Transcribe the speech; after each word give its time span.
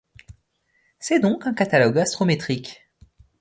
C'est 0.97 1.19
donc 1.19 1.45
un 1.45 1.53
catalogue 1.53 1.99
astrométrique. 1.99 2.89